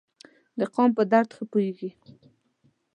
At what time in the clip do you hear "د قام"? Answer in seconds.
0.59-0.89